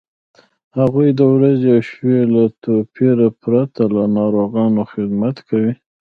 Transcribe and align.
هغوی 0.79 1.09
د 1.19 1.21
ورځې 1.35 1.67
او 1.75 1.81
شپې 1.89 2.17
له 2.33 2.43
توپیره 2.63 3.27
پرته 3.41 3.81
د 3.93 3.95
ناروغانو 4.17 4.81
خدمت 4.91 5.37
کوي. 5.47 5.73